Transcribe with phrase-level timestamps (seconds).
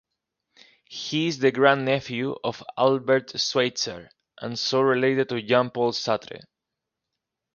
[0.89, 6.41] He is the grandnephew of Albert Schweitzer, and so related to Jean-Paul Sartre.